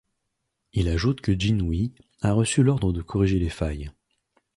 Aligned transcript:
Il 0.73 0.89
ajoute 0.89 1.21
que 1.21 1.39
Jinhui 1.39 1.93
a 2.21 2.31
reçu 2.33 2.63
l'ordre 2.63 2.91
de 2.91 3.03
corriger 3.03 3.37
les 3.37 3.49
failles. 3.51 3.91